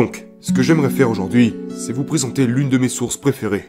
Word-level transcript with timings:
Donc, 0.00 0.24
ce 0.40 0.52
que 0.52 0.62
j'aimerais 0.62 0.88
faire 0.88 1.10
aujourd'hui, 1.10 1.54
c'est 1.76 1.92
vous 1.92 2.04
présenter 2.04 2.46
l'une 2.46 2.70
de 2.70 2.78
mes 2.78 2.88
sources 2.88 3.18
préférées. 3.18 3.68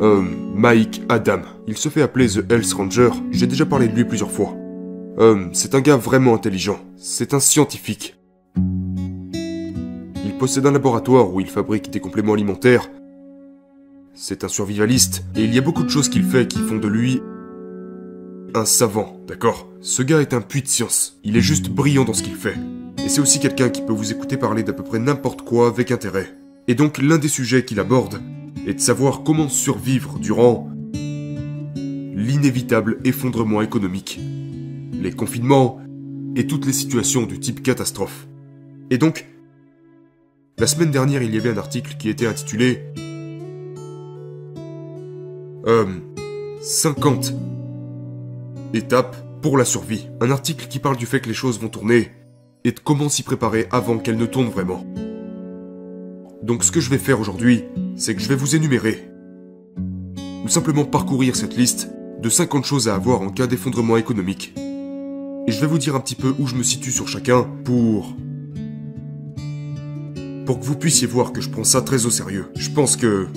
Euh, 0.00 0.22
Mike 0.54 1.02
Adam. 1.08 1.40
Il 1.66 1.76
se 1.76 1.88
fait 1.88 2.00
appeler 2.00 2.28
The 2.28 2.48
Health 2.48 2.72
Ranger, 2.72 3.10
j'ai 3.32 3.48
déjà 3.48 3.66
parlé 3.66 3.88
de 3.88 3.96
lui 3.96 4.04
plusieurs 4.04 4.30
fois. 4.30 4.54
Euh, 5.18 5.48
c'est 5.52 5.74
un 5.74 5.80
gars 5.80 5.96
vraiment 5.96 6.32
intelligent. 6.32 6.78
C'est 6.96 7.34
un 7.34 7.40
scientifique. 7.40 8.16
Il 10.24 10.36
possède 10.38 10.64
un 10.64 10.70
laboratoire 10.70 11.34
où 11.34 11.40
il 11.40 11.50
fabrique 11.50 11.90
des 11.90 11.98
compléments 11.98 12.34
alimentaires. 12.34 12.88
C'est 14.14 14.44
un 14.44 14.48
survivaliste, 14.48 15.24
et 15.34 15.42
il 15.42 15.52
y 15.52 15.58
a 15.58 15.60
beaucoup 15.60 15.82
de 15.82 15.90
choses 15.90 16.08
qu'il 16.08 16.22
fait 16.22 16.46
qui 16.46 16.60
font 16.60 16.76
de 16.76 16.86
lui 16.86 17.20
un 18.54 18.64
savant, 18.64 19.20
d'accord? 19.26 19.66
Ce 19.80 20.04
gars 20.04 20.20
est 20.20 20.34
un 20.34 20.40
puits 20.40 20.62
de 20.62 20.68
science. 20.68 21.18
Il 21.24 21.36
est 21.36 21.40
juste 21.40 21.68
brillant 21.68 22.04
dans 22.04 22.14
ce 22.14 22.22
qu'il 22.22 22.36
fait. 22.36 22.54
Et 23.06 23.08
c'est 23.08 23.20
aussi 23.20 23.38
quelqu'un 23.38 23.68
qui 23.68 23.82
peut 23.82 23.92
vous 23.92 24.10
écouter 24.10 24.36
parler 24.36 24.64
d'à 24.64 24.72
peu 24.72 24.82
près 24.82 24.98
n'importe 24.98 25.42
quoi 25.42 25.68
avec 25.68 25.92
intérêt. 25.92 26.26
Et 26.66 26.74
donc 26.74 26.98
l'un 26.98 27.18
des 27.18 27.28
sujets 27.28 27.64
qu'il 27.64 27.78
aborde 27.78 28.20
est 28.66 28.74
de 28.74 28.80
savoir 28.80 29.22
comment 29.22 29.48
survivre 29.48 30.18
durant 30.18 30.68
l'inévitable 30.92 32.98
effondrement 33.04 33.62
économique, 33.62 34.18
les 34.92 35.12
confinements 35.12 35.78
et 36.34 36.48
toutes 36.48 36.66
les 36.66 36.72
situations 36.72 37.26
du 37.26 37.38
type 37.38 37.62
catastrophe. 37.62 38.26
Et 38.90 38.98
donc, 38.98 39.24
la 40.58 40.66
semaine 40.66 40.90
dernière, 40.90 41.22
il 41.22 41.32
y 41.32 41.38
avait 41.38 41.50
un 41.50 41.58
article 41.58 41.94
qui 42.00 42.08
était 42.08 42.26
intitulé 42.26 42.82
euh, 45.68 45.86
50 46.60 47.34
étapes 48.74 49.16
pour 49.42 49.56
la 49.56 49.64
survie. 49.64 50.08
Un 50.20 50.32
article 50.32 50.66
qui 50.66 50.80
parle 50.80 50.96
du 50.96 51.06
fait 51.06 51.20
que 51.20 51.28
les 51.28 51.34
choses 51.34 51.60
vont 51.60 51.68
tourner 51.68 52.15
et 52.66 52.72
de 52.72 52.80
comment 52.80 53.08
s'y 53.08 53.22
préparer 53.22 53.68
avant 53.70 53.96
qu'elles 53.96 54.16
ne 54.16 54.26
tournent 54.26 54.50
vraiment. 54.50 54.84
Donc 56.42 56.64
ce 56.64 56.72
que 56.72 56.80
je 56.80 56.90
vais 56.90 56.98
faire 56.98 57.20
aujourd'hui, 57.20 57.62
c'est 57.94 58.12
que 58.16 58.20
je 58.20 58.28
vais 58.28 58.34
vous 58.34 58.56
énumérer, 58.56 59.08
ou 60.44 60.48
simplement 60.48 60.84
parcourir 60.84 61.36
cette 61.36 61.56
liste 61.56 61.88
de 62.20 62.28
50 62.28 62.64
choses 62.64 62.88
à 62.88 62.96
avoir 62.96 63.22
en 63.22 63.28
cas 63.28 63.46
d'effondrement 63.46 63.96
économique. 63.96 64.52
Et 65.46 65.52
je 65.52 65.60
vais 65.60 65.68
vous 65.68 65.78
dire 65.78 65.94
un 65.94 66.00
petit 66.00 66.16
peu 66.16 66.34
où 66.40 66.48
je 66.48 66.56
me 66.56 66.64
situe 66.64 66.90
sur 66.90 67.06
chacun 67.06 67.44
pour... 67.62 68.16
Pour 70.44 70.58
que 70.58 70.64
vous 70.64 70.76
puissiez 70.76 71.06
voir 71.06 71.32
que 71.32 71.40
je 71.40 71.50
prends 71.50 71.62
ça 71.62 71.82
très 71.82 72.04
au 72.04 72.10
sérieux. 72.10 72.46
Je 72.56 72.70
pense 72.70 72.96
que... 72.96 73.28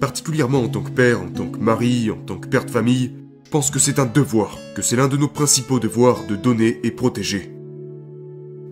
Particulièrement 0.00 0.64
en 0.64 0.68
tant 0.68 0.82
que 0.82 0.90
père, 0.90 1.22
en 1.22 1.28
tant 1.28 1.46
que 1.46 1.60
mari, 1.60 2.10
en 2.10 2.16
tant 2.16 2.38
que 2.38 2.48
père 2.48 2.64
de 2.64 2.70
famille, 2.72 3.12
pense 3.48 3.70
que 3.70 3.78
c'est 3.78 3.98
un 3.98 4.06
devoir, 4.06 4.56
que 4.74 4.82
c'est 4.82 4.96
l'un 4.96 5.08
de 5.08 5.16
nos 5.16 5.28
principaux 5.28 5.80
devoirs 5.80 6.26
de 6.26 6.36
donner 6.36 6.80
et 6.82 6.90
protéger. 6.90 7.50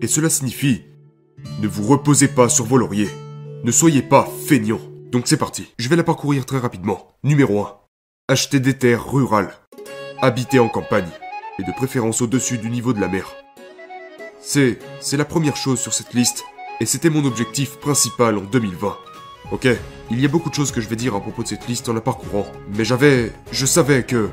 Et 0.01 0.07
cela 0.07 0.29
signifie 0.29 0.83
ne 1.59 1.67
vous 1.67 1.83
reposez 1.83 2.27
pas 2.27 2.49
sur 2.49 2.65
vos 2.65 2.77
lauriers. 2.77 3.09
Ne 3.63 3.71
soyez 3.71 4.01
pas 4.01 4.27
feignants. 4.47 4.81
Donc 5.11 5.27
c'est 5.27 5.37
parti. 5.37 5.73
Je 5.77 5.89
vais 5.89 5.95
la 5.95 6.03
parcourir 6.03 6.45
très 6.45 6.59
rapidement. 6.59 7.15
Numéro 7.23 7.61
1. 7.61 7.77
Acheter 8.27 8.59
des 8.59 8.77
terres 8.77 9.09
rurales. 9.11 9.53
Habiter 10.21 10.59
en 10.59 10.69
campagne. 10.69 11.09
Et 11.59 11.63
de 11.63 11.71
préférence 11.71 12.21
au-dessus 12.21 12.57
du 12.57 12.69
niveau 12.69 12.93
de 12.93 12.99
la 12.99 13.07
mer. 13.07 13.33
C'est... 14.41 14.79
c'est 14.99 15.17
la 15.17 15.25
première 15.25 15.55
chose 15.55 15.79
sur 15.79 15.93
cette 15.93 16.13
liste. 16.13 16.43
Et 16.81 16.85
c'était 16.85 17.09
mon 17.09 17.25
objectif 17.25 17.77
principal 17.77 18.37
en 18.37 18.41
2020. 18.41 18.97
Ok, 19.51 19.67
il 20.11 20.19
y 20.19 20.25
a 20.25 20.29
beaucoup 20.29 20.49
de 20.49 20.55
choses 20.55 20.71
que 20.71 20.81
je 20.81 20.89
vais 20.89 20.95
dire 20.95 21.15
à 21.15 21.21
propos 21.21 21.43
de 21.43 21.47
cette 21.47 21.67
liste 21.67 21.87
en 21.87 21.93
la 21.93 22.01
parcourant. 22.01 22.47
Mais 22.75 22.85
j'avais... 22.85 23.31
je 23.51 23.65
savais 23.65 24.03
que... 24.03 24.29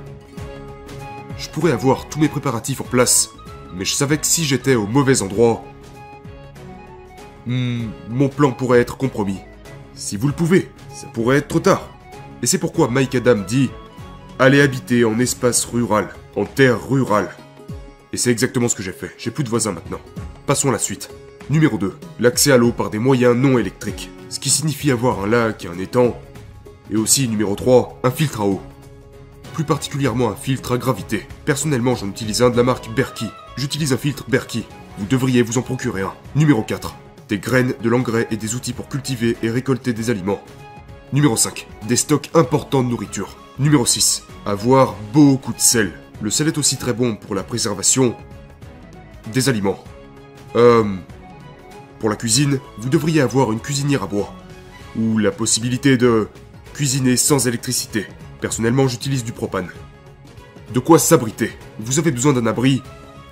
Je 1.43 1.51
pourrais 1.51 1.73
avoir 1.73 2.09
tous 2.09 2.19
mes 2.19 2.29
préparatifs 2.29 2.81
en 2.81 2.85
place. 2.85 3.29
Mais 3.75 3.85
je 3.85 3.93
savais 3.93 4.17
que 4.17 4.27
si 4.27 4.45
j'étais 4.45 4.75
au 4.75 4.87
mauvais 4.87 5.23
endroit, 5.23 5.63
Hmm, 7.47 7.89
mon 8.09 8.29
plan 8.29 8.53
pourrait 8.53 8.81
être 8.81 8.97
compromis. 8.97 9.41
Si 9.95 10.17
vous 10.17 10.29
le 10.29 10.33
pouvez, 10.33 10.71
ça 10.95 11.09
pourrait 11.09 11.39
être 11.39 11.49
trop 11.49 11.61
tard. 11.61 11.89
Et 12.41 12.47
c'est 12.47 12.59
pourquoi 12.59 12.89
Mike 12.89 13.17
Adam 13.17 13.35
dit 13.47 13.71
Allez 14.39 14.61
habiter 14.61 15.05
en 15.05 15.19
espace 15.19 15.65
rural, 15.65 16.09
en 16.37 16.45
terre 16.45 16.89
rurale. 16.89 17.31
Et 18.13 18.17
c'est 18.17 18.31
exactement 18.31 18.69
ce 18.69 18.77
que 18.77 18.83
j'ai 18.83 18.93
fait. 18.93 19.13
J'ai 19.19 19.31
plus 19.31 19.43
de 19.43 19.49
voisins 19.49 19.73
maintenant. 19.73 20.01
Passons 20.47 20.69
à 20.69 20.73
la 20.73 20.79
suite. 20.79 21.11
Numéro 21.51 21.79
2. 21.79 21.97
L'accès 22.21 22.53
à 22.53 22.57
l'eau 22.57 22.71
par 22.71 22.91
des 22.91 22.99
moyens 22.99 23.37
non 23.37 23.59
électriques. 23.59 24.11
Ce 24.29 24.39
qui 24.39 24.51
signifie 24.51 24.93
avoir 24.93 25.21
un 25.25 25.27
lac 25.27 25.65
et 25.65 25.69
un 25.69 25.79
étang. 25.79 26.17
Et 26.91 26.97
aussi, 26.97 27.27
numéro 27.27 27.57
3, 27.57 28.01
un 28.05 28.11
filtre 28.11 28.41
à 28.41 28.47
eau. 28.47 28.61
Plus 29.53 29.65
particulièrement 29.65 30.31
un 30.31 30.37
filtre 30.37 30.73
à 30.73 30.79
gravité. 30.79 31.27
Personnellement, 31.45 31.95
j'en 31.95 32.09
utilise 32.09 32.43
un 32.43 32.51
de 32.51 32.57
la 32.57 32.63
marque 32.63 32.95
Berkey. 32.95 33.27
J'utilise 33.57 33.93
un 33.93 33.99
filtre 33.99 34.25
Berkey. 34.29 34.65
Vous 34.99 35.07
devriez 35.07 35.43
vous 35.43 35.59
en 35.59 35.63
procurer 35.63 36.03
un. 36.03 36.15
Numéro 36.35 36.63
4 36.63 36.95
des 37.33 37.39
graines, 37.39 37.73
de 37.83 37.89
l'engrais 37.89 38.29
et 38.31 38.37
des 38.37 38.57
outils 38.57 38.75
pour 38.75 38.91
cultiver 38.91 39.39
et 39.43 39.49
récolter 39.49 39.95
des 39.95 40.11
aliments. 40.11 40.43
Numéro 41.15 41.35
5. 41.35 41.67
Des 41.89 41.97
stocks 41.97 42.29
importants 42.35 42.83
de 42.83 42.89
nourriture. 42.89 43.39
Numéro 43.59 43.87
6. 43.87 44.25
Avoir 44.45 44.95
beaucoup 45.15 45.55
de 45.55 45.59
sel. 45.59 45.93
Le 46.21 46.29
sel 46.29 46.49
est 46.49 46.59
aussi 46.59 46.77
très 46.77 46.93
bon 46.93 47.17
pour 47.17 47.35
la 47.35 47.43
préservation 47.43 48.15
des 49.33 49.49
aliments. 49.49 49.83
Euh... 50.57 50.85
Pour 52.01 52.11
la 52.11 52.17
cuisine, 52.17 52.59
vous 52.77 52.91
devriez 52.91 53.23
avoir 53.23 53.51
une 53.51 53.61
cuisinière 53.61 54.03
à 54.03 54.07
bois. 54.09 54.35
Ou 54.99 55.17
la 55.17 55.31
possibilité 55.31 55.97
de 55.97 56.29
cuisiner 56.75 57.17
sans 57.17 57.47
électricité. 57.47 58.07
Personnellement, 58.43 58.89
j'utilise 58.89 59.23
du 59.23 59.31
propane. 59.31 59.69
De 60.75 60.81
quoi 60.81 60.99
s'abriter. 60.99 61.53
Vous 61.79 62.01
avez 62.01 62.11
besoin 62.11 62.33
d'un 62.33 62.47
abri 62.47 62.83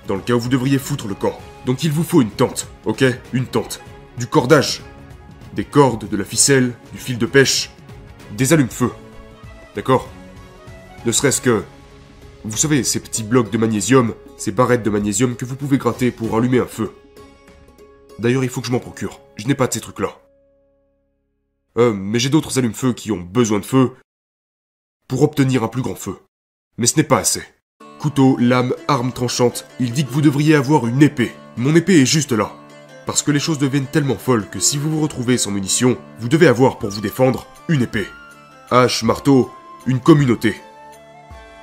dans 0.07 0.15
le 0.15 0.21
cas 0.21 0.33
où 0.33 0.39
vous 0.39 0.47
devriez 0.47 0.79
foutre 0.79 1.09
le 1.09 1.15
camp. 1.15 1.37
Donc 1.65 1.83
il 1.83 1.91
vous 1.91 2.05
faut 2.05 2.21
une 2.21 2.31
tente, 2.31 2.69
ok? 2.85 3.03
Une 3.33 3.45
tente 3.45 3.81
du 4.17 4.25
cordage, 4.25 4.81
des 5.53 5.65
cordes, 5.65 6.07
de 6.07 6.15
la 6.15 6.23
ficelle, 6.23 6.73
du 6.93 6.97
fil 6.97 7.17
de 7.17 7.25
pêche, 7.25 7.71
des 8.37 8.53
allumes-feu. 8.53 8.89
D'accord? 9.75 10.07
Ne 11.05 11.11
serait-ce 11.11 11.41
que... 11.41 11.63
Vous 12.45 12.57
savez, 12.57 12.83
ces 12.83 13.01
petits 13.01 13.23
blocs 13.23 13.51
de 13.51 13.57
magnésium, 13.57 14.13
ces 14.37 14.53
barrettes 14.53 14.83
de 14.83 14.89
magnésium 14.89 15.35
que 15.35 15.43
vous 15.43 15.57
pouvez 15.57 15.77
gratter 15.77 16.11
pour 16.11 16.37
allumer 16.37 16.59
un 16.59 16.65
feu. 16.65 16.93
D'ailleurs, 18.17 18.45
il 18.45 18.49
faut 18.49 18.61
que 18.61 18.67
je 18.67 18.71
m'en 18.71 18.79
procure. 18.79 19.19
Je 19.35 19.45
n'ai 19.45 19.55
pas 19.55 19.67
de 19.67 19.73
ces 19.73 19.81
trucs-là. 19.81 20.17
Euh, 21.77 21.93
mais 21.93 22.17
j'ai 22.17 22.29
d'autres 22.29 22.57
allumes-feu 22.57 22.93
qui 22.93 23.11
ont 23.11 23.19
besoin 23.19 23.59
de 23.59 23.65
feu 23.65 23.91
pour 25.11 25.23
obtenir 25.23 25.61
un 25.61 25.67
plus 25.67 25.81
grand 25.81 25.95
feu. 25.95 26.15
Mais 26.77 26.87
ce 26.87 26.95
n'est 26.95 27.03
pas 27.03 27.17
assez. 27.17 27.43
Couteau, 27.99 28.37
lame, 28.39 28.73
arme 28.87 29.11
tranchante, 29.11 29.65
il 29.81 29.91
dit 29.91 30.05
que 30.05 30.09
vous 30.09 30.21
devriez 30.21 30.55
avoir 30.55 30.87
une 30.87 31.03
épée. 31.03 31.33
Mon 31.57 31.75
épée 31.75 32.01
est 32.01 32.05
juste 32.05 32.31
là. 32.31 32.53
Parce 33.05 33.21
que 33.21 33.31
les 33.31 33.41
choses 33.41 33.59
deviennent 33.59 33.91
tellement 33.91 34.15
folles 34.15 34.47
que 34.49 34.61
si 34.61 34.77
vous 34.77 34.89
vous 34.89 35.01
retrouvez 35.01 35.37
sans 35.37 35.51
munitions, 35.51 35.97
vous 36.19 36.29
devez 36.29 36.47
avoir 36.47 36.79
pour 36.79 36.91
vous 36.91 37.01
défendre 37.01 37.45
une 37.67 37.81
épée. 37.81 38.07
Hache, 38.69 39.03
marteau, 39.03 39.51
une 39.85 39.99
communauté. 39.99 40.55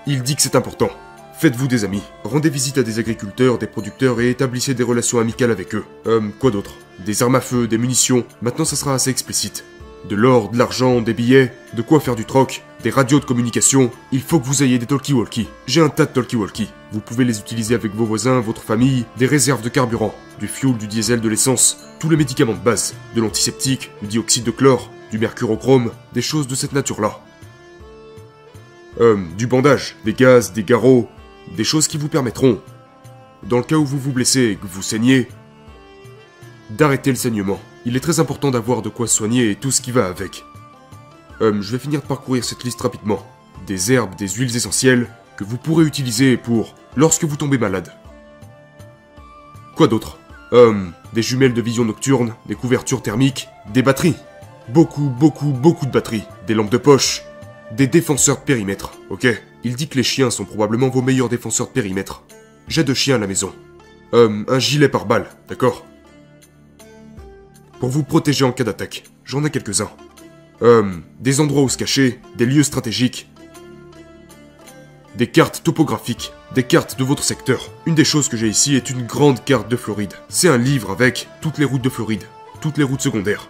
Il 0.07 0.23
dit 0.23 0.37
que 0.37 0.43
c'est 0.43 0.55
important. 0.55 0.91
Faites-vous 1.39 1.69
des 1.69 1.87
amis, 1.87 2.03
rendez 2.25 2.51
visite 2.51 2.77
à 2.77 2.83
des 2.83 2.99
agriculteurs, 2.99 3.57
des 3.57 3.67
producteurs 3.67 4.21
et 4.21 4.29
établissez 4.29 4.75
des 4.75 4.83
relations 4.83 5.21
amicales 5.21 5.53
avec 5.53 5.75
eux. 5.75 5.87
Euh, 6.07 6.21
quoi 6.39 6.51
d'autre? 6.51 6.75
Des 6.99 7.23
armes 7.23 7.37
à 7.37 7.41
feu, 7.41 7.67
des 7.67 7.79
munitions, 7.79 8.27
maintenant 8.43 8.67
ça 8.67 8.77
sera 8.77 8.93
assez 8.93 9.09
explicite. 9.09 9.65
De 10.07 10.17
l'or, 10.17 10.51
de 10.51 10.59
l'argent, 10.59 11.01
des 11.01 11.15
billets, 11.15 11.55
de 11.73 11.81
quoi 11.81 11.99
faire 11.99 12.15
du 12.15 12.27
troc, 12.27 12.63
des 12.83 12.91
radios 12.91 13.19
de 13.19 13.25
communication, 13.25 13.91
il 14.13 14.23
faut 14.23 14.39
que 14.39 14.47
vous 14.47 14.63
ayez 14.63 14.79
des 14.79 14.87
talkie-walkie. 14.87 15.49
J'ai 15.67 15.81
un 15.81 15.89
tas 15.89 16.07
de 16.07 16.13
talkie-walkie. 16.13 16.69
Vous 16.93 17.01
pouvez 17.01 17.25
les 17.25 17.41
utiliser 17.41 17.75
avec 17.75 17.95
vos 17.95 18.05
voisins, 18.05 18.41
votre 18.41 18.63
famille, 18.63 19.05
des 19.17 19.27
réserves 19.27 19.63
de 19.63 19.69
carburant, 19.69 20.15
du 20.39 20.47
fuel, 20.47 20.77
du 20.77 20.87
diesel, 20.87 21.21
de 21.21 21.29
l'essence, 21.29 21.79
tous 21.99 22.09
les 22.09 22.17
médicaments 22.17 22.53
de 22.53 22.59
base, 22.59 22.95
de 23.17 23.21
l'antiseptique, 23.21 23.91
du 24.01 24.09
dioxyde 24.09 24.45
de 24.45 24.51
chlore, 24.53 24.91
du 25.11 25.19
mercurochrome, 25.19 25.91
des 26.13 26.23
choses 26.23 26.47
de 26.47 26.55
cette 26.55 26.73
nature-là. 26.73 27.21
Euh, 29.01 29.17
du 29.37 29.47
bandage, 29.47 29.97
des 30.05 30.13
gaz, 30.13 30.53
des 30.53 30.65
garrots, 30.65 31.09
des 31.57 31.65
choses 31.65 31.89
qui 31.89 31.99
vous 31.99 32.09
permettront, 32.09 32.61
dans 33.43 33.59
le 33.59 33.63
cas 33.65 33.77
où 33.77 33.85
vous 33.85 33.99
vous 33.99 34.13
blessez 34.13 34.43
et 34.43 34.57
que 34.57 34.67
vous 34.67 34.83
saignez, 34.83 35.29
d'arrêter 36.71 37.11
le 37.11 37.17
saignement. 37.17 37.61
Il 37.87 37.97
est 37.97 38.01
très 38.01 38.21
important 38.21 38.51
d'avoir 38.51 38.83
de 38.83 38.89
quoi 38.89 39.07
soigner 39.07 39.51
et 39.51 39.57
tout 39.57 39.71
ce 39.71 39.81
qui 39.81 39.93
va 39.93 40.07
avec. 40.07 40.45
Euh, 41.41 41.61
je 41.61 41.73
vais 41.73 41.79
finir 41.79 42.01
de 42.01 42.07
parcourir 42.07 42.45
cette 42.45 42.65
liste 42.65 42.81
rapidement. 42.81 43.25
Des 43.67 43.93
herbes, 43.93 44.15
des 44.17 44.29
huiles 44.29 44.57
essentielles 44.57 45.09
que 45.37 45.45
vous 45.45 45.57
pourrez 45.57 45.85
utiliser 45.85 46.37
pour 46.37 46.75
lorsque 46.97 47.25
vous 47.25 47.37
tombez 47.37 47.59
malade. 47.59 47.93
Quoi 49.77 49.87
d'autre? 49.87 50.19
Euh, 50.53 50.89
des 51.13 51.23
jumelles 51.23 51.55
de 51.55 51.63
vision 51.63 51.85
nocturne, 51.85 52.35
des 52.47 52.55
couvertures 52.55 53.03
thermiques, 53.03 53.49
des 53.73 53.83
batteries. 53.83 54.17
Beaucoup, 54.69 55.09
beaucoup, 55.09 55.53
beaucoup 55.53 55.87
de 55.87 55.93
batteries. 55.93 56.25
Des 56.47 56.55
lampes 56.55 56.71
de 56.71 56.79
poche, 56.79 57.23
des 57.73 57.87
défenseurs 57.87 58.39
de 58.39 58.45
périmètre, 58.45 58.93
ok? 59.11 59.27
Il 59.63 59.77
dit 59.77 59.89
que 59.89 59.97
les 59.97 60.03
chiens 60.03 60.31
sont 60.31 60.45
probablement 60.45 60.89
vos 60.89 61.03
meilleurs 61.03 61.29
défenseurs 61.29 61.69
de 61.69 61.73
périmètre. 61.73 62.25
J'ai 62.67 62.85
deux 62.85 62.95
chiens 62.95 63.17
à 63.17 63.19
la 63.19 63.27
maison. 63.27 63.53
Euh, 64.15 64.45
un 64.49 64.59
gilet 64.59 64.89
par 64.89 65.07
balle, 65.07 65.29
d'accord? 65.49 65.85
Pour 67.79 67.91
vous 67.91 68.03
protéger 68.03 68.45
en 68.45 68.53
cas 68.53 68.65
d'attaque. 68.65 69.05
J'en 69.25 69.45
ai 69.45 69.51
quelques-uns. 69.51 69.91
Euh, 70.63 70.93
des 71.21 71.41
endroits 71.41 71.63
où 71.63 71.69
se 71.69 71.79
cacher, 71.79 72.21
des 72.37 72.47
lieux 72.47 72.65
stratégiques, 72.65 73.29
des 75.17 75.29
cartes 75.29 75.63
topographiques, 75.63 76.33
des 76.55 76.63
cartes 76.63 76.99
de 76.99 77.05
votre 77.05 77.23
secteur. 77.23 77.71
Une 77.87 77.95
des 77.95 78.05
choses 78.05 78.29
que 78.29 78.37
j'ai 78.37 78.49
ici 78.49 78.75
est 78.75 78.91
une 78.91 79.07
grande 79.07 79.45
carte 79.45 79.69
de 79.69 79.77
Floride. 79.77 80.15
C'est 80.29 80.49
un 80.49 80.59
livre 80.59 80.91
avec 80.91 81.29
toutes 81.41 81.59
les 81.59 81.65
routes 81.65 81.83
de 81.83 81.89
Floride, 81.89 82.25
toutes 82.61 82.79
les 82.79 82.85
routes 82.85 83.01
secondaires. 83.01 83.49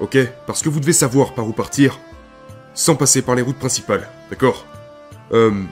Ok? 0.00 0.16
Parce 0.46 0.62
que 0.62 0.68
vous 0.68 0.80
devez 0.80 0.92
savoir 0.92 1.34
par 1.34 1.46
où 1.46 1.52
partir, 1.52 1.98
sans 2.74 2.96
passer 2.96 3.22
par 3.22 3.34
les 3.34 3.42
routes 3.42 3.58
principales, 3.58 4.08
d'accord? 4.30 4.66
Euh... 5.32 5.62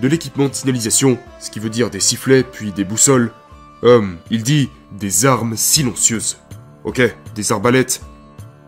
De 0.00 0.08
l'équipement 0.08 0.48
de 0.48 0.54
signalisation, 0.54 1.18
ce 1.38 1.50
qui 1.50 1.60
veut 1.60 1.68
dire 1.68 1.90
des 1.90 2.00
sifflets, 2.00 2.44
puis 2.44 2.72
des 2.72 2.84
boussoles. 2.84 3.30
Euh... 3.84 4.14
Il 4.30 4.42
dit 4.42 4.70
des 4.92 5.26
armes 5.26 5.56
silencieuses. 5.56 6.38
Ok? 6.84 7.02
Des 7.34 7.52
arbalètes, 7.52 8.00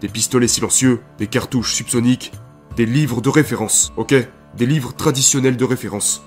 des 0.05 0.11
pistolets 0.11 0.49
silencieux, 0.49 1.01
des 1.17 1.29
cartouches 1.29 1.73
subsoniques, 1.73 2.31
des 2.77 2.85
livres 2.85 3.23
de 3.23 3.31
référence, 3.31 3.91
ok? 3.97 4.15
Des 4.55 4.67
livres 4.67 4.95
traditionnels 4.95 5.57
de 5.57 5.65
référence. 5.65 6.23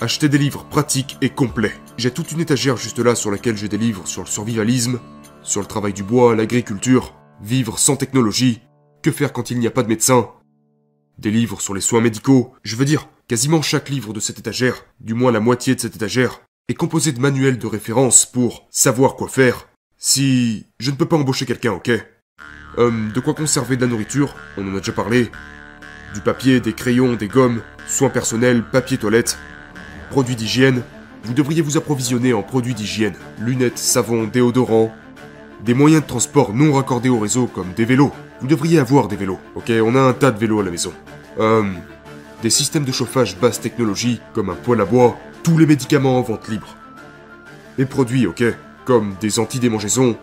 Achetez 0.00 0.30
des 0.30 0.38
livres 0.38 0.64
pratiques 0.64 1.18
et 1.20 1.28
complets. 1.28 1.74
J'ai 1.98 2.12
toute 2.12 2.32
une 2.32 2.40
étagère 2.40 2.78
juste 2.78 2.98
là 2.98 3.14
sur 3.14 3.30
laquelle 3.30 3.58
j'ai 3.58 3.68
des 3.68 3.76
livres 3.76 4.06
sur 4.06 4.22
le 4.22 4.26
survivalisme, 4.26 5.00
sur 5.42 5.60
le 5.60 5.66
travail 5.66 5.92
du 5.92 6.02
bois, 6.02 6.34
l'agriculture, 6.34 7.14
vivre 7.42 7.78
sans 7.78 7.96
technologie, 7.96 8.62
que 9.02 9.12
faire 9.12 9.34
quand 9.34 9.50
il 9.50 9.58
n'y 9.58 9.66
a 9.66 9.70
pas 9.70 9.82
de 9.82 9.88
médecin, 9.88 10.30
des 11.18 11.30
livres 11.30 11.60
sur 11.60 11.74
les 11.74 11.82
soins 11.82 12.00
médicaux, 12.00 12.54
je 12.62 12.74
veux 12.74 12.86
dire, 12.86 13.06
quasiment 13.28 13.60
chaque 13.60 13.90
livre 13.90 14.14
de 14.14 14.20
cette 14.20 14.38
étagère, 14.38 14.86
du 14.98 15.12
moins 15.12 15.30
la 15.30 15.40
moitié 15.40 15.74
de 15.74 15.80
cette 15.80 15.96
étagère, 15.96 16.40
est 16.68 16.74
composé 16.74 17.12
de 17.12 17.20
manuels 17.20 17.58
de 17.58 17.66
référence 17.66 18.24
pour 18.24 18.66
savoir 18.70 19.14
quoi 19.14 19.28
faire. 19.28 19.68
Si 19.98 20.68
je 20.78 20.90
ne 20.90 20.96
peux 20.96 21.04
pas 21.04 21.18
embaucher 21.18 21.44
quelqu'un, 21.44 21.72
ok? 21.72 21.90
Hum, 22.78 23.10
de 23.12 23.20
quoi 23.20 23.34
conserver 23.34 23.76
de 23.76 23.82
la 23.82 23.88
nourriture, 23.88 24.34
on 24.56 24.66
en 24.66 24.76
a 24.76 24.78
déjà 24.78 24.92
parlé. 24.92 25.30
Du 26.14 26.20
papier, 26.20 26.60
des 26.60 26.72
crayons, 26.72 27.14
des 27.14 27.28
gommes, 27.28 27.60
soins 27.86 28.10
personnels, 28.10 28.62
papier 28.62 28.96
toilette, 28.96 29.38
produits 30.10 30.36
d'hygiène. 30.36 30.82
Vous 31.24 31.34
devriez 31.34 31.62
vous 31.62 31.76
approvisionner 31.76 32.32
en 32.32 32.42
produits 32.42 32.74
d'hygiène, 32.74 33.14
lunettes, 33.40 33.78
savon, 33.78 34.24
déodorant, 34.24 34.94
des 35.64 35.74
moyens 35.74 36.02
de 36.02 36.06
transport 36.06 36.54
non 36.54 36.72
raccordés 36.72 37.10
au 37.10 37.18
réseau 37.18 37.46
comme 37.46 37.72
des 37.74 37.84
vélos. 37.84 38.12
Vous 38.40 38.46
devriez 38.46 38.78
avoir 38.78 39.08
des 39.08 39.16
vélos, 39.16 39.38
ok? 39.54 39.70
On 39.84 39.94
a 39.94 40.00
un 40.00 40.12
tas 40.12 40.30
de 40.30 40.38
vélos 40.38 40.60
à 40.60 40.64
la 40.64 40.70
maison. 40.70 40.92
Hum, 41.38 41.74
des 42.42 42.50
systèmes 42.50 42.84
de 42.84 42.92
chauffage 42.92 43.38
basse 43.38 43.60
technologie 43.60 44.20
comme 44.32 44.48
un 44.48 44.54
poêle 44.54 44.80
à 44.80 44.84
bois, 44.84 45.18
tous 45.42 45.58
les 45.58 45.66
médicaments 45.66 46.18
en 46.18 46.22
vente 46.22 46.48
libre. 46.48 46.76
Les 47.76 47.84
produits, 47.84 48.26
ok? 48.26 48.42
Comme 48.84 49.14
des 49.20 49.38
antidémangeaisons, 49.38 50.16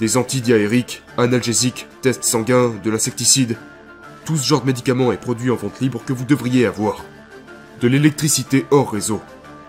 des 0.00 0.16
antidiaériques, 0.16 1.02
analgésiques, 1.18 1.86
tests 2.00 2.24
sanguins, 2.24 2.72
de 2.82 2.90
l'insecticide. 2.90 3.56
Tout 4.24 4.36
ce 4.36 4.46
genre 4.46 4.62
de 4.62 4.66
médicaments 4.66 5.12
et 5.12 5.18
produits 5.18 5.50
en 5.50 5.56
vente 5.56 5.80
libre 5.80 6.02
que 6.04 6.14
vous 6.14 6.24
devriez 6.24 6.64
avoir. 6.66 7.04
De 7.80 7.88
l'électricité 7.88 8.66
hors 8.70 8.92
réseau. 8.92 9.20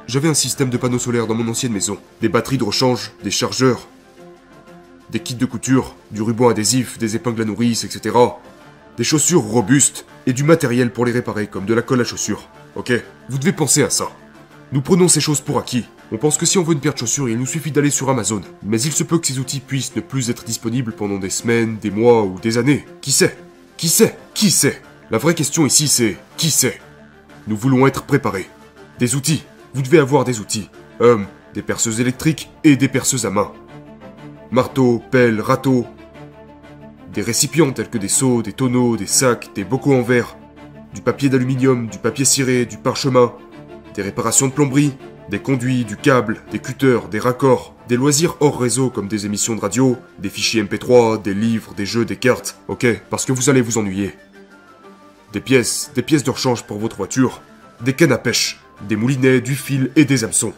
J'avais 0.07 0.30
un 0.30 0.33
système 0.33 0.69
de 0.69 0.78
panneaux 0.78 1.00
solaires 1.00 1.28
dans 1.28 1.36
mon 1.36 1.50
ancienne 1.50 1.74
maison. 1.74 1.98
Des 2.22 2.30
batteries 2.30 2.57
de 2.57 2.63
rechange, 2.63 3.12
des 3.24 3.31
chargeurs, 3.31 3.88
des 5.10 5.19
kits 5.19 5.36
de 5.36 5.45
couture, 5.45 5.95
du 6.12 6.22
ruban 6.22 6.48
adhésif, 6.48 6.98
des 6.98 7.16
épingles 7.18 7.42
à 7.42 7.45
nourrice, 7.45 7.83
etc. 7.83 8.16
Des 8.98 9.04
chaussures 9.04 9.42
robustes 9.42 10.06
et 10.25 10.33
du 10.33 10.44
matériel 10.44 10.92
pour 10.92 11.06
les 11.06 11.12
réparer 11.12 11.48
comme 11.48 11.66
de 11.66 11.74
la 11.74 11.81
colle 11.81 12.01
à 12.01 12.06
chaussures. 12.06 12.48
Ok 12.75 12.94
Vous 13.30 13.38
devez 13.38 13.51
penser 13.51 13.83
à 13.83 13.89
ça. 13.89 14.10
Nous 14.72 14.81
prenons 14.81 15.10
ces 15.10 15.22
choses 15.22 15.42
pour 15.42 15.60
acquis. 15.60 15.86
On 16.13 16.18
pense 16.18 16.38
que 16.38 16.46
si 16.46 16.58
on 16.58 16.63
veut 16.63 16.74
une 16.74 16.81
paire 16.81 16.94
de 16.94 16.98
chaussures, 16.98 17.30
il 17.30 17.38
nous 17.38 17.46
suffit 17.46 17.72
d'aller 17.72 17.90
sur 17.90 18.10
Amazon. 18.10 18.42
Mais 18.63 18.81
il 18.81 18.92
se 18.92 19.04
peut 19.04 19.18
que 19.18 19.28
ces 19.28 19.40
outils 19.40 19.62
puissent 19.62 19.96
ne 19.96 20.02
plus 20.02 20.30
être 20.30 20.44
disponibles 20.44 20.92
pendant 20.92 21.18
des 21.18 21.30
semaines, 21.30 21.78
des 21.78 21.90
mois 21.90 22.24
ou 22.24 22.38
des 22.38 22.58
années. 22.58 22.86
Qui 23.00 23.13
sait? 23.13 23.38
Qui 23.78 23.88
sait? 23.88 24.18
Qui 24.34 24.52
sait? 24.52 24.81
La 25.10 25.18
vraie 25.18 25.36
question 25.36 25.66
ici 25.66 25.88
c'est 25.88 26.18
qui 26.36 26.52
sait? 26.52 26.81
Nous 27.48 27.56
voulons 27.56 27.88
être 27.88 28.04
préparés. 28.04 28.50
Des 29.00 29.16
outils. 29.16 29.44
Vous 29.74 29.81
devez 29.81 30.00
avoir 30.00 30.25
des 30.25 30.42
outils. 30.42 30.69
Euh, 31.00 31.19
des 31.54 31.62
perceuses 31.62 32.02
électriques 32.02 32.50
et 32.66 32.75
des 32.75 32.90
perceuses 32.90 33.25
à 33.25 33.30
main. 33.30 33.54
Marteau, 34.52 35.02
pelle, 35.12 35.40
râteau. 35.40 35.88
Des 37.14 37.22
récipients 37.22 37.72
tels 37.72 37.90
que 37.90 37.98
des 37.98 38.10
seaux, 38.10 38.42
des 38.42 38.54
tonneaux, 38.54 38.98
des 38.98 39.07
sacs, 39.07 39.50
des 39.56 39.64
bocaux 39.64 39.94
en 39.94 40.02
verre. 40.02 40.36
Du 40.94 41.02
papier 41.02 41.30
d'aluminium, 41.30 41.88
du 41.88 42.00
papier 42.00 42.25
ciré, 42.25 42.66
du 42.66 42.75
parchemin, 42.75 43.34
des 43.96 44.02
réparations 44.02 44.48
de 44.48 44.52
plomberie, 44.52 44.94
des 45.31 45.39
conduits, 45.39 45.86
du 45.86 45.95
câble, 45.95 46.42
des 46.51 46.60
cutters, 46.60 47.07
des 47.07 47.18
raccords, 47.18 47.74
des 47.88 47.95
loisirs 47.95 48.36
hors 48.42 48.60
réseau 48.60 48.89
comme 48.89 49.07
des 49.07 49.25
émissions 49.25 49.56
de 49.56 49.62
radio, 49.62 49.98
des 50.19 50.30
fichiers 50.30 50.62
MP3, 50.62 51.22
des 51.22 51.33
livres, 51.33 51.74
des 51.74 51.86
jeux, 51.86 52.04
des 52.04 52.18
cartes, 52.18 52.57
ok, 52.68 52.86
parce 53.10 53.24
que 53.24 53.31
vous 53.31 53.50
allez 53.50 53.62
vous 53.62 53.78
ennuyer. 53.78 54.13
Des 55.31 55.39
pièces, 55.39 55.92
des 55.95 56.01
pièces 56.01 56.25
de 56.25 56.31
rechange 56.31 56.63
pour 56.63 56.80
votre 56.80 56.98
voiture, 56.98 57.42
des 57.80 57.94
cannes 57.94 58.12
à 58.12 58.18
pêche, 58.18 58.60
des 58.89 58.98
moulinets, 58.98 59.39
du 59.39 59.56
fil 59.56 59.89
et 59.95 60.04
des 60.04 60.25
hameçons. 60.25 60.54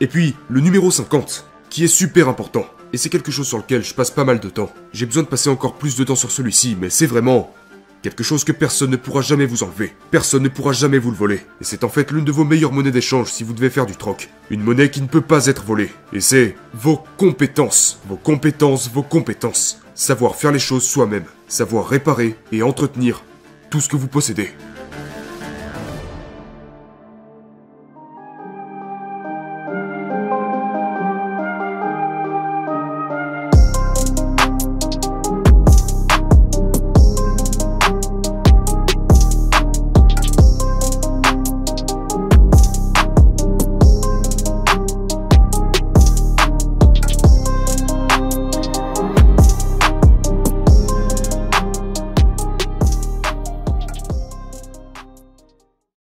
Et 0.00 0.06
puis, 0.06 0.34
le 0.48 0.60
numéro 0.60 0.90
50, 0.90 1.46
qui 1.68 1.84
est 1.84 1.88
super 1.88 2.30
important. 2.30 2.64
Et 2.94 2.96
c'est 2.96 3.10
quelque 3.10 3.30
chose 3.30 3.46
sur 3.46 3.58
lequel 3.58 3.84
je 3.84 3.92
passe 3.92 4.10
pas 4.10 4.24
mal 4.24 4.40
de 4.40 4.48
temps. 4.48 4.72
J'ai 4.94 5.04
besoin 5.04 5.22
de 5.22 5.28
passer 5.28 5.50
encore 5.50 5.74
plus 5.74 5.96
de 5.96 6.04
temps 6.04 6.16
sur 6.16 6.30
celui-ci, 6.30 6.78
mais 6.80 6.88
c'est 6.88 7.06
vraiment 7.06 7.52
Quelque 8.02 8.24
chose 8.24 8.42
que 8.42 8.50
personne 8.50 8.90
ne 8.90 8.96
pourra 8.96 9.22
jamais 9.22 9.46
vous 9.46 9.62
enlever. 9.62 9.94
Personne 10.10 10.42
ne 10.42 10.48
pourra 10.48 10.72
jamais 10.72 10.98
vous 10.98 11.12
le 11.12 11.16
voler. 11.16 11.36
Et 11.60 11.64
c'est 11.64 11.84
en 11.84 11.88
fait 11.88 12.10
l'une 12.10 12.24
de 12.24 12.32
vos 12.32 12.44
meilleures 12.44 12.72
monnaies 12.72 12.90
d'échange 12.90 13.30
si 13.30 13.44
vous 13.44 13.52
devez 13.52 13.70
faire 13.70 13.86
du 13.86 13.94
troc. 13.94 14.28
Une 14.50 14.60
monnaie 14.62 14.90
qui 14.90 15.02
ne 15.02 15.06
peut 15.06 15.20
pas 15.20 15.46
être 15.46 15.64
volée. 15.64 15.90
Et 16.12 16.20
c'est 16.20 16.56
vos 16.74 17.04
compétences. 17.16 18.00
Vos 18.08 18.16
compétences, 18.16 18.90
vos 18.90 19.04
compétences. 19.04 19.80
Savoir 19.94 20.34
faire 20.34 20.50
les 20.50 20.58
choses 20.58 20.82
soi-même. 20.82 21.26
Savoir 21.46 21.86
réparer 21.86 22.34
et 22.50 22.64
entretenir 22.64 23.22
tout 23.70 23.80
ce 23.80 23.88
que 23.88 23.96
vous 23.96 24.08
possédez. 24.08 24.50